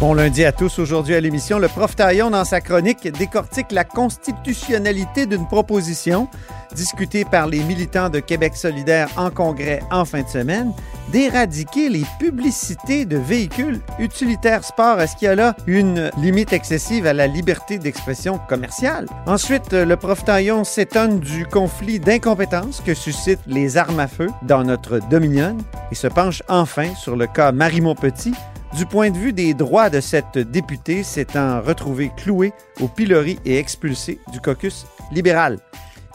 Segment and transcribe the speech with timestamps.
[0.00, 0.78] Bon lundi à tous.
[0.78, 6.26] Aujourd'hui à l'émission, le prof Taillon, dans sa chronique, décortique la constitutionnalité d'une proposition
[6.74, 10.72] discutée par les militants de Québec solidaire en congrès en fin de semaine,
[11.12, 14.98] d'éradiquer les publicités de véhicules utilitaires sport.
[15.02, 19.04] Est-ce qu'il y a là une limite excessive à la liberté d'expression commerciale?
[19.26, 24.64] Ensuite, le prof Taillon s'étonne du conflit d'incompétence que suscitent les armes à feu dans
[24.64, 25.58] notre Dominion
[25.92, 28.32] et se penche enfin sur le cas Marie Montpetit,
[28.74, 33.58] du point de vue des droits de cette députée s'étant retrouvée clouée au pilori et
[33.58, 35.58] expulsée du caucus libéral.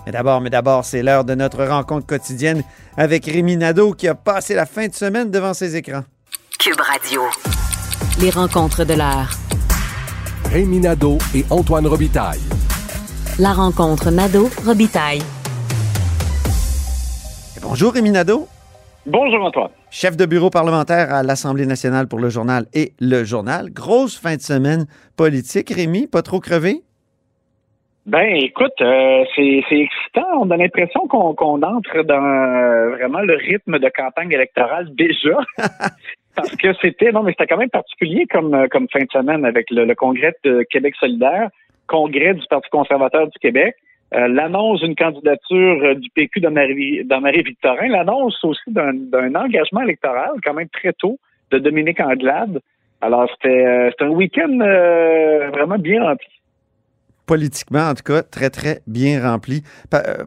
[0.05, 2.63] Mais d'abord, mais d'abord, c'est l'heure de notre rencontre quotidienne
[2.95, 6.03] avec Rémi Nadeau qui a passé la fin de semaine devant ses écrans.
[6.59, 7.23] Cube Radio.
[8.19, 9.31] Les rencontres de l'heure.
[10.51, 12.39] Rémi Nadeau et Antoine Robitaille.
[13.39, 15.21] La rencontre Nadeau-Robitaille.
[17.61, 18.47] Bonjour Rémi Nadeau.
[19.07, 19.69] Bonjour Antoine.
[19.91, 23.69] Chef de bureau parlementaire à l'Assemblée nationale pour le journal et le journal.
[23.69, 25.69] Grosse fin de semaine politique.
[25.69, 26.81] Rémi, pas trop crevé?
[28.07, 30.25] Ben, écoute, euh, c'est excitant.
[30.41, 35.37] On a l'impression qu'on entre dans euh, vraiment le rythme de campagne électorale déjà.
[36.35, 39.45] Parce que c'était, non, mais c'était quand même particulier comme, euh, comme fin de semaine
[39.45, 41.49] avec le, le congrès de Québec solidaire,
[41.85, 43.75] congrès du Parti conservateur du Québec.
[44.13, 50.53] Euh, l'annonce d'une candidature euh, du PQ dans Marie-Victorin, l'annonce aussi d'un engagement électoral quand
[50.53, 51.17] même très tôt
[51.51, 52.59] de Dominique Anglade.
[53.01, 54.57] Alors, c'était euh, un week-end
[55.53, 56.27] vraiment bien rempli.
[57.25, 59.63] Politiquement, en tout cas, très, très bien rempli.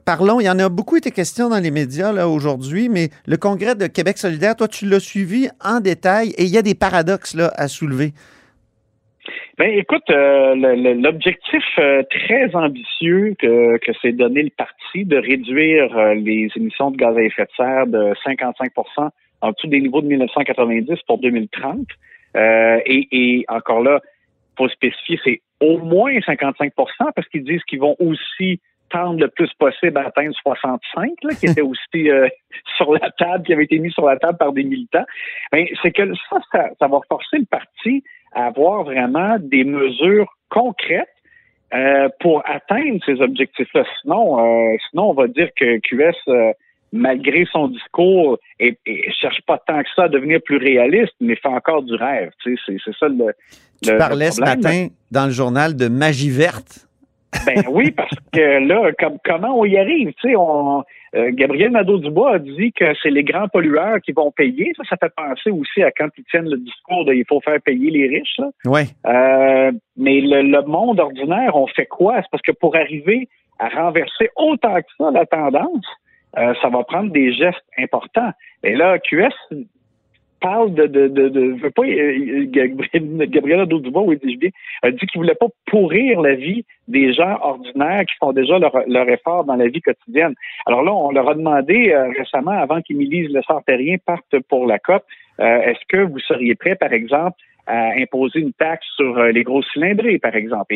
[0.05, 3.77] parlons, il y en a beaucoup été question dans les médias aujourd'hui, mais le congrès
[3.77, 7.37] de Québec solidaire, toi, tu l'as suivi en détail et il y a des paradoxes
[7.55, 8.13] à soulever.
[9.59, 15.97] Ben, écoute, euh, l'objectif euh, très ambitieux que, que s'est donné le parti de réduire
[15.97, 20.01] euh, les émissions de gaz à effet de serre de 55% en dessous des niveaux
[20.01, 21.87] de 1990 pour 2030.
[22.35, 24.01] Et, et, encore là,
[24.57, 26.71] faut spécifier, c'est au moins 55%
[27.15, 31.47] parce qu'ils disent qu'ils vont aussi tendre le plus possible à atteindre 65, là, qui
[31.47, 32.09] était aussi
[32.77, 35.05] sur la table, qui avait été mis sur la table par des militants.
[35.53, 41.09] Ben, c'est que ça, ça, ça va forcer le parti avoir vraiment des mesures concrètes
[41.75, 43.85] euh, pour atteindre ces objectifs-là.
[44.01, 46.53] Sinon, euh, sinon, on va dire que QS, euh,
[46.93, 48.79] malgré son discours, et,
[49.21, 52.31] cherche pas tant que ça à devenir plus réaliste, mais fait encore du rêve.
[52.43, 53.35] Tu sais, c'est, ça le.
[53.83, 56.89] Tu parlais ce matin dans le journal de magie verte.
[57.45, 60.13] Ben oui, parce que là, comme, comment on y arrive?
[60.23, 60.83] Tu sais, on,
[61.15, 64.73] euh, Gabriel Nadeau-Dubois a dit que c'est les grands pollueurs qui vont payer.
[64.77, 67.61] Ça, ça fait penser aussi à quand ils tiennent le discours de il faut faire
[67.61, 68.41] payer les riches.
[68.67, 68.83] Oui.
[69.07, 72.17] Euh, mais le, monde ordinaire, on fait quoi?
[72.17, 75.87] C'est parce que pour arriver à renverser autant que ça la tendance,
[76.37, 78.31] euh, ça va prendre des gestes importants.
[78.63, 79.33] Et là, QS
[80.41, 82.47] parle de, de, de, de veut pas, euh,
[83.27, 84.51] Gabriel Nadeau-Dubois, oui, dis bien,
[84.83, 88.75] a dit qu'il voulait pas pourrir la vie des gens ordinaires qui font déjà leur,
[88.87, 90.35] leur effort dans la vie quotidienne.
[90.67, 94.79] Alors là, on leur a demandé euh, récemment, avant qu'Émilie Le Sartérien parte pour la
[94.79, 95.03] COP,
[95.41, 99.63] euh, est-ce que vous seriez prêt, par exemple, à imposer une taxe sur les gros
[99.63, 100.75] cylindrés, par exemple?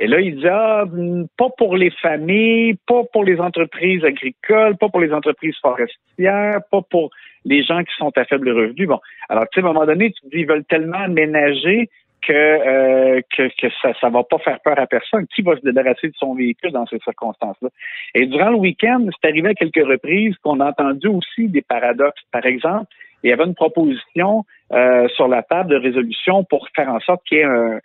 [0.00, 4.78] Et là, il dit, ah, hmm, pas pour les familles, pas pour les entreprises agricoles,
[4.78, 7.10] pas pour les entreprises forestières, pas pour
[7.44, 8.86] les gens qui sont à faible revenu.
[8.86, 11.90] Bon, alors tu sais, à un moment donné, tu te dis, ils veulent tellement ménager
[12.22, 15.26] que, euh, que, que ça ne va pas faire peur à personne.
[15.34, 17.68] Qui va se débarrasser de son véhicule dans ces circonstances-là?
[18.14, 22.22] Et durant le week-end, c'est arrivé à quelques reprises qu'on a entendu aussi des paradoxes.
[22.32, 22.86] Par exemple,
[23.22, 27.22] il y avait une proposition euh, sur la table de résolution pour faire en sorte
[27.26, 27.80] qu'il y ait un,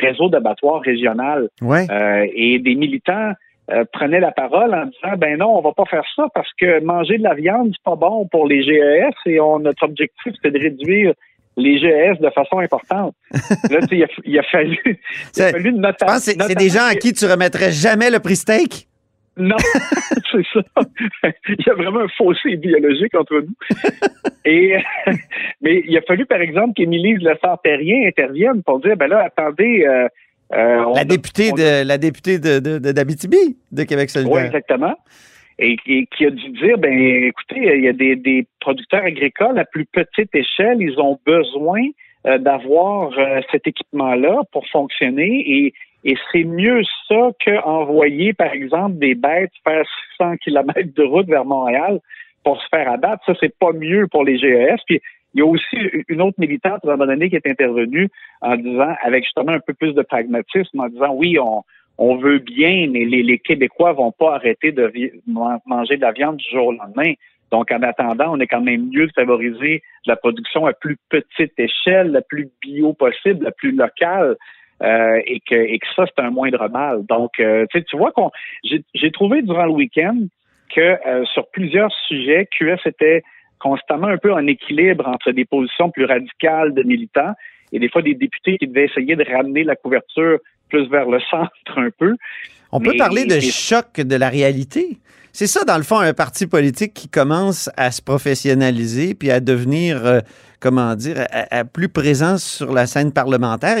[0.00, 1.48] réseau d'abattoirs régional.
[1.60, 1.86] Ouais.
[1.90, 3.32] Euh, et des militants
[3.70, 6.82] euh, prenait la parole en disant ben non, on va pas faire ça parce que
[6.82, 10.50] manger de la viande, c'est pas bon pour les GES et on, notre objectif, c'est
[10.50, 11.12] de réduire
[11.56, 13.14] les GES de façon importante.
[13.70, 15.00] Là, il a, il a fallu,
[15.36, 16.34] il a fallu notation.
[16.34, 18.88] C'est des gens à qui tu remettrais jamais le prix steak?
[19.36, 19.56] Non,
[20.30, 20.60] c'est ça.
[21.48, 23.54] il y a vraiment un fossé biologique entre nous.
[24.44, 24.76] Et,
[25.60, 29.86] mais il a fallu, par exemple, qu'Émilie Le Sartérien intervienne pour dire, ben là, attendez,
[29.86, 30.08] euh,
[30.54, 34.34] euh, la, députée de, la députée de, d'Abitibi, de, Québec solidaire.
[34.34, 34.94] Oui, exactement.
[35.58, 39.86] Et, qui a dû dire, ben écoutez, il y a des, producteurs agricoles à plus
[39.86, 41.82] petite échelle, ils ont besoin
[42.26, 48.98] euh, d'avoir euh, cet équipement-là pour fonctionner et, et c'est mieux ça qu'envoyer, par exemple,
[48.98, 49.84] des bêtes faire
[50.18, 52.00] 600 km de route vers Montréal
[52.44, 53.24] pour se faire abattre.
[53.24, 54.80] Ça, c'est pas mieux pour les GES.
[54.86, 55.00] Puis
[55.34, 55.76] Il y a aussi
[56.08, 58.08] une autre militante, à un moment donné, qui est intervenue
[58.40, 61.62] en disant, avec justement un peu plus de pragmatisme, en disant, oui, on,
[61.98, 64.92] on veut bien, mais les, les Québécois vont pas arrêter de
[65.66, 67.12] manger de la viande du jour au lendemain.
[67.52, 71.52] Donc, en attendant, on est quand même mieux de favoriser la production à plus petite
[71.58, 74.36] échelle, la plus bio possible, la plus locale.
[74.82, 77.04] Euh, et, que, et que ça, c'est un moindre mal.
[77.06, 78.30] Donc, euh, tu vois qu'on
[78.64, 80.16] j'ai trouvé durant le week-end
[80.74, 83.22] que euh, sur plusieurs sujets, QS était
[83.60, 87.32] constamment un peu en équilibre entre des positions plus radicales de militants
[87.70, 90.38] et des fois des députés qui devaient essayer de ramener la couverture
[90.68, 92.16] plus vers le centre un peu.
[92.72, 94.98] On peut parler de choc de la réalité.
[95.32, 99.40] C'est ça, dans le fond, un parti politique qui commence à se professionnaliser puis à
[99.40, 100.22] devenir,
[100.62, 101.16] comment dire,
[101.50, 103.76] à, plus présent sur la scène parlementaire.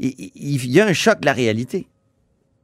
[0.00, 1.86] Il, y a un choc de la réalité.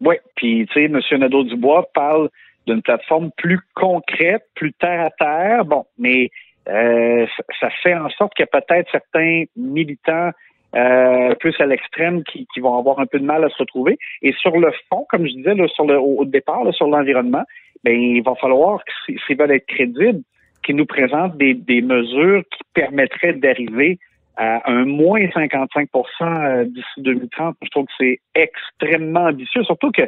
[0.00, 1.20] Oui, puis, tu sais, M.
[1.20, 2.30] Nadeau-Dubois parle
[2.66, 5.64] d'une plateforme plus concrète, plus terre à terre.
[5.64, 6.30] Bon, mais
[6.68, 7.26] euh,
[7.60, 10.30] ça fait en sorte qu'il y a peut-être certains militants
[10.76, 13.98] euh, plus à l'extrême qui, vont avoir un peu de mal à se retrouver.
[14.22, 15.54] Et sur le fond, comme je disais
[15.96, 17.44] au départ, sur l'environnement,
[17.84, 20.22] ben, il va falloir, s'ils veulent être crédibles,
[20.62, 23.98] qu'ils nous présentent des, mesures qui permettraient d'arriver
[24.36, 25.86] à un moins 55%
[26.22, 27.56] euh, d'ici 2030.
[27.62, 30.02] Je trouve que c'est extrêmement ambitieux, surtout que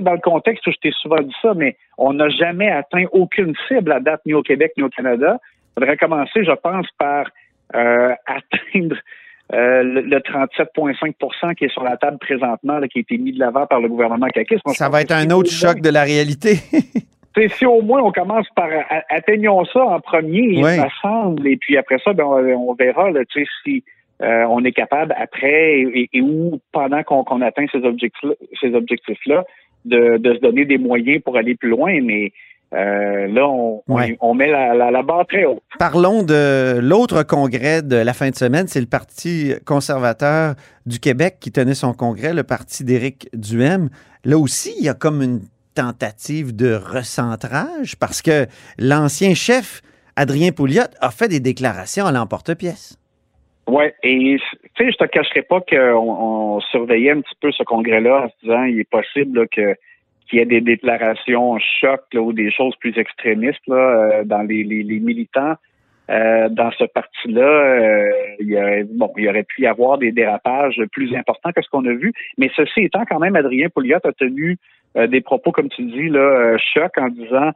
[0.00, 3.54] dans le contexte où je t'ai souvent dit ça, mais on n'a jamais atteint aucune
[3.66, 5.38] cible à date ni au Québec ni au Canada.
[5.42, 7.26] Il faudrait commencer, je pense, par
[7.74, 8.96] euh, atteindre
[9.52, 13.66] euh, le, 37,5% qui est sur la table présentement, qui a été mis de l'avant
[13.66, 14.62] par le gouvernement caquiste.
[14.74, 16.58] Ça va être un autre choc de la réalité.
[17.36, 18.68] si au moins on commence par
[19.08, 23.10] atteignons ça en premier, il me semble, et puis après ça, ben, on, verra
[23.64, 23.84] si
[24.22, 25.80] euh, on est capable après
[26.12, 28.30] et, où pendant qu'on atteint ces objectifs
[28.60, 29.44] ces objectifs-là
[29.84, 32.00] de, de se donner des moyens pour aller plus loin.
[32.02, 32.32] Mais
[32.72, 35.62] euh, là, on, met la, barre très haute.
[35.78, 38.68] Parlons de l'autre congrès de la fin de semaine.
[38.68, 40.54] C'est le Parti conservateur
[40.86, 43.88] du Québec qui tenait son congrès, le parti d'Éric Duhem.
[44.24, 45.40] Là aussi, il y a comme une
[45.74, 48.46] tentative de recentrage parce que
[48.78, 49.82] l'ancien chef,
[50.16, 53.00] Adrien Pouliot, a fait des déclarations à l'emporte-pièce.
[53.70, 54.36] Oui, et
[54.74, 58.34] tu sais, je te cacherai pas qu'on surveillait un petit peu ce congrès-là en se
[58.42, 59.76] disant il est possible qu'il
[60.32, 65.54] y ait des déclarations choc ou des choses plus extrémistes là, euh, dans les, militants.
[66.10, 70.82] Euh, dans ce parti-là, euh, il, y bon, il aurait pu y avoir des dérapages
[70.90, 72.12] plus importants que ce qu'on a vu.
[72.36, 74.58] Mais ceci étant, quand même, Adrien Pouliot a tenu
[74.94, 77.52] des propos, comme tu dis, là, choc en disant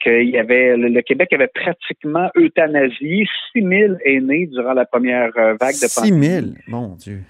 [0.00, 5.74] qu'il y avait le, Québec avait pratiquement euthanasié 6 000 aînés durant la première vague
[5.74, 6.26] de pandémie.
[6.26, 7.20] 6 000, mon Dieu.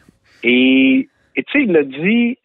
[0.42, 2.38] Et tu sais, il l'a dit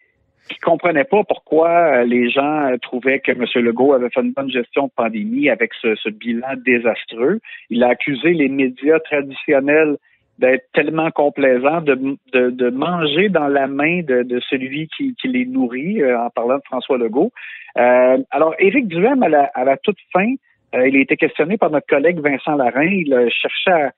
[0.49, 3.45] qui comprenait pas pourquoi euh, les gens euh, trouvaient que M.
[3.65, 7.39] Legault avait fait une bonne gestion de pandémie avec ce, bilan désastreux.
[7.69, 9.97] Il a accusé les médias traditionnels
[10.39, 16.19] d'être tellement complaisants, de, de, manger dans la main de, celui qui, les nourrit, euh,
[16.19, 17.31] en parlant de François Legault.
[17.75, 20.33] alors, Éric Duhem, à la, à la toute fin,
[20.73, 22.83] il a été questionné par notre collègue Vincent Larin.
[22.83, 23.91] Il cherchait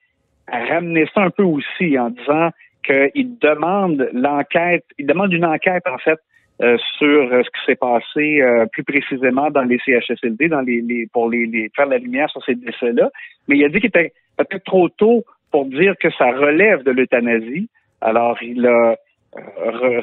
[0.47, 2.51] à ramener ça un peu aussi en disant
[2.85, 6.19] qu'il demande l'enquête, il demande une enquête, en fait,
[6.61, 10.81] euh, sur euh, ce qui s'est passé euh, plus précisément dans les CHSLD, dans les,
[10.81, 13.11] les pour les, les, faire la lumière sur ces décès-là.
[13.47, 16.91] Mais il a dit qu'il était peut-être trop tôt pour dire que ça relève de
[16.91, 17.69] l'euthanasie.
[18.01, 18.95] Alors, il a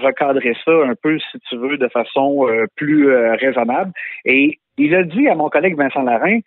[0.02, 2.46] recadré ça un peu, si tu veux, de façon
[2.76, 3.92] plus raisonnable.
[4.24, 6.38] Et il a dit à mon collègue Vincent Larin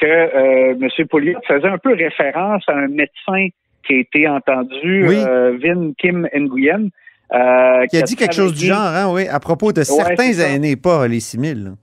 [0.00, 1.06] que M.
[1.08, 3.48] Pouliot faisait un peu référence à un médecin
[3.86, 6.90] qui a été entendu, Vin Kim Nguyen,
[7.32, 10.76] euh, qui a dit quelque chose du genre, hein, oui, à propos de certains aînés,
[10.76, 11.74] pas les 6 000.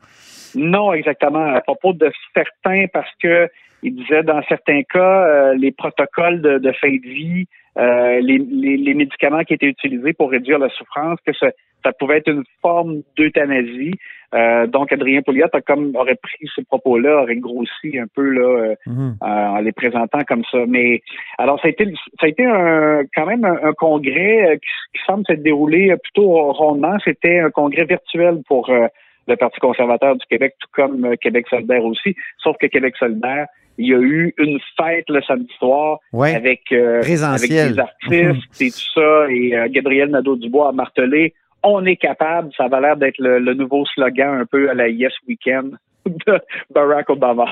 [0.56, 1.54] Non, exactement.
[1.54, 3.50] À propos de certains, parce que
[3.84, 7.46] il disait dans certains cas, euh, les protocoles de, fin de vie,
[7.78, 11.48] euh, les, les, médicaments qui étaient utilisés pour réduire la souffrance, que ça,
[11.84, 13.94] ça pouvait être une forme d'euthanasie.
[14.34, 18.42] Euh, donc, Adrien Pouliot a comme aurait pris ces propos-là, aurait grossi un peu là
[18.42, 19.18] euh, mhm.
[19.22, 20.60] euh, en les présentant comme ça.
[20.68, 21.02] Mais
[21.38, 21.86] alors, ça a été,
[22.20, 26.98] ça a été un, quand même un, congrès qui, semble s'être déroulé plutôt rondement.
[27.04, 28.72] C'était un congrès virtuel pour
[29.28, 32.16] le Parti conservateur du Québec, tout comme Québec solidaire aussi.
[32.38, 37.04] Sauf que Québec solidaire, il y a eu une fête le samedi soir avec, avec
[37.04, 39.26] des artistes et tout ça.
[39.30, 44.42] Et Gabriel Nadeau-Dubois a martelé on est capable, ça va l'air d'être le, nouveau slogan
[44.42, 46.40] un peu à la Yes Weekend de
[46.70, 47.46] Barack Obama.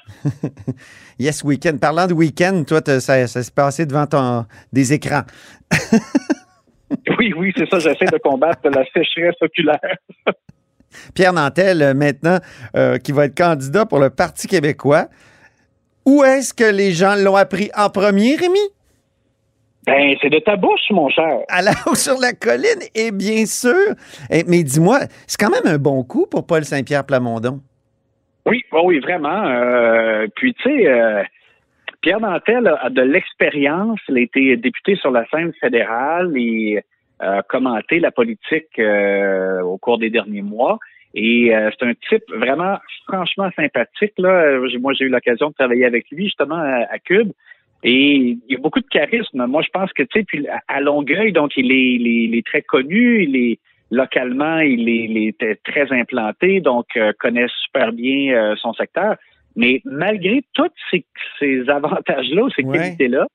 [1.19, 1.79] yes Weekend.
[1.79, 5.21] Parlant de week-end, toi, ça, s'est passé devant ton, des écrans.
[7.17, 7.79] oui, oui, c'est ça.
[7.79, 9.79] J'essaie de combattre la sécheresse oculaire.
[11.15, 12.39] Pierre Nantel, euh, maintenant,
[12.75, 15.07] euh, qui va être candidat pour le Parti québécois.
[16.05, 18.59] Où est-ce que les gens l'ont appris en premier, Rémi?
[19.85, 21.39] Ben, c'est de ta bouche, mon cher.
[21.49, 23.95] À la haut sur la colline, et bien sûr.
[24.29, 27.61] Eh, mais dis-moi, c'est quand même un bon coup pour Paul Saint-Pierre Plamondon.
[28.45, 29.45] Oui, oui, oui, vraiment.
[29.47, 31.23] Euh, puis, tu sais, euh,
[32.01, 33.99] Pierre Nantel a de l'expérience.
[34.09, 36.83] Il a été député sur la scène fédérale et
[37.19, 40.79] a commenté la politique euh, au cours des derniers mois.
[41.13, 42.77] Et euh, c'est un type vraiment
[43.07, 44.13] franchement sympathique.
[44.17, 44.59] Là.
[44.79, 47.31] Moi, j'ai eu l'occasion de travailler avec lui justement à, Cube.
[47.83, 49.45] Et il y a beaucoup de charisme.
[49.47, 52.61] Moi, je pense que, tu sais, puis à Longueuil, donc il est, il est, très
[52.61, 58.35] connu, il est localement, il est, il est très implanté, donc euh, connaît super bien
[58.35, 59.15] euh, son secteur.
[59.55, 61.03] Mais malgré tous ces,
[61.39, 63.27] ces avantages-là, ces qualités-là,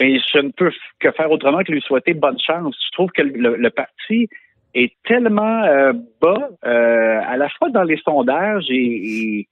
[0.00, 2.74] ben, je ne peux que faire autrement que lui souhaiter bonne chance.
[2.86, 4.28] Je trouve que le, le parti
[4.74, 9.46] est tellement euh, bas, euh, à la fois dans les sondages et,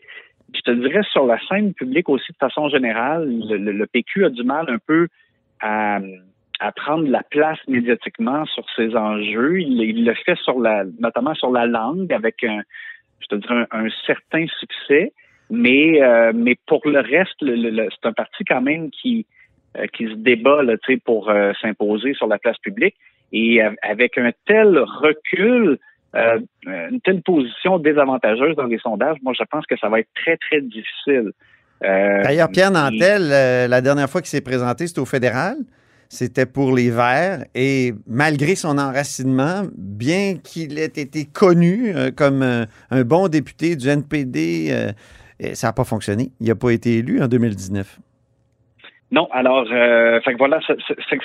[0.52, 4.42] je te dirais sur la scène publique aussi de façon générale, le, PQ a du
[4.42, 5.06] mal un peu
[5.60, 6.00] à,
[6.74, 9.60] prendre la place médiatiquement sur ses enjeux.
[9.60, 12.62] Il, le fait sur la, notamment sur la langue avec un,
[13.20, 15.12] je te dirais un, certain succès,
[15.50, 19.26] mais euh, mais pour le reste, c'est un parti quand même qui
[19.92, 20.74] qui se débat là,
[21.04, 22.96] pour s'imposer sur la place publique.
[23.32, 25.78] Et avec un tel recul,
[26.16, 30.08] euh, une telle position désavantageuse dans les sondages, moi, je pense que ça va être
[30.14, 31.32] très, très difficile.
[31.84, 35.56] Euh, D'ailleurs, Pierre Nantel, euh, la dernière fois qu'il s'est présenté, c'était au fédéral.
[36.08, 37.44] C'était pour les Verts.
[37.54, 44.92] Et malgré son enracinement, bien qu'il ait été connu comme un bon député du NPD,
[45.52, 46.32] ça n'a pas fonctionné.
[46.40, 48.00] Il n'a pas été élu en 2019.
[49.10, 50.60] Non, alors, euh, fait que voilà,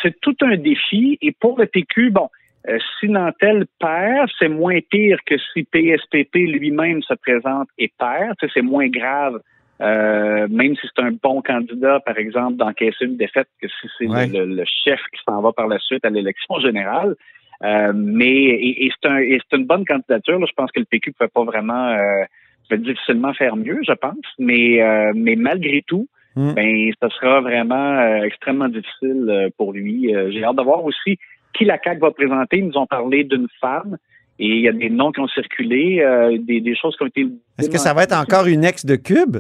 [0.04, 1.18] c'est tout un défi.
[1.22, 2.30] Et pour le PQ, bon,
[2.68, 8.36] euh, si Nantel perd, c'est moins pire que si PSPP lui-même se présente et perd.
[8.54, 9.40] C'est moins grave,
[9.82, 14.08] euh, même si c'est un bon candidat, par exemple, d'encaisser une défaite, que si c'est
[14.08, 17.16] le, chef qui s'en va par la suite à l'élection générale.
[17.64, 20.44] Euh, mais et, c'est un, une bonne candidature.
[20.46, 22.24] Je pense que le PQ ne peut pas vraiment, euh,
[22.68, 24.26] peut difficilement faire mieux, je pense.
[24.40, 24.82] Mais,
[25.14, 26.54] mais malgré tout, Mm.
[26.54, 30.14] ben ce sera vraiment euh, extrêmement difficile euh, pour lui.
[30.14, 31.18] Euh, j'ai hâte de voir aussi
[31.54, 32.58] qui la CAQ va présenter.
[32.58, 33.98] Ils nous ont parlé d'une femme
[34.38, 36.04] et il y a des noms qui ont circulé,
[36.42, 37.26] des, choses qui ont été.
[37.58, 39.38] Est-ce que ça va être encore une ex de Cube?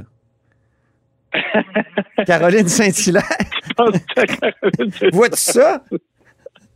[2.26, 3.24] Caroline Saint-Hilaire?
[5.12, 5.84] Vois-tu ça?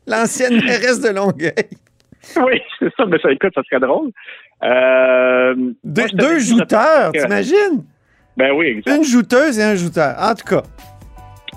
[0.05, 1.53] L'ancienne mairesse de Longueuil.
[2.35, 4.11] Oui, c'est ça, mais ça écoute, ça serait drôle.
[5.85, 7.85] deux, deux jouteurs, t'imagines?
[8.39, 8.81] Ben oui.
[8.87, 10.15] Une jouteuse et un jouteur.
[10.17, 10.63] En tout cas.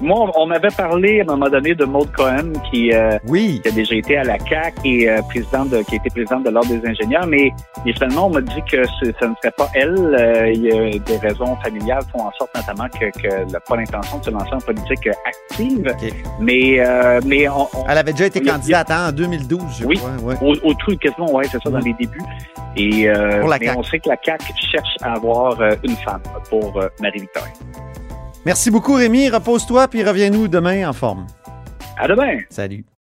[0.03, 3.95] Moi, on m'avait parlé à un moment donné de Maud Cohen qui, euh, a déjà
[3.95, 6.85] été à la CAC et euh, présidente de, qui a été présidente de l'Ordre des
[6.85, 7.53] ingénieurs, mais,
[7.95, 9.97] finalement, on m'a dit que ce, ne serait pas elle.
[9.97, 13.77] Euh, il y a des raisons familiales font en sorte notamment que, que n'a pas
[13.77, 15.95] l'intention de se lancer en politique active.
[16.41, 16.81] Mais,
[17.25, 17.47] mais
[17.89, 20.35] elle avait déjà été candidate hein, en 2012, je oui, crois.
[20.43, 22.19] Au, au truc, quasiment, ouais, c'est ça, dans les débuts.
[22.77, 24.43] Et mais on sait que la CAC
[24.73, 27.53] cherche à avoir une femme pour Marie-Victoria.
[28.45, 29.29] Merci beaucoup, Rémi.
[29.29, 31.27] Repose-toi, puis reviens-nous demain en forme.
[31.97, 32.39] À demain.
[32.51, 32.85] Salut.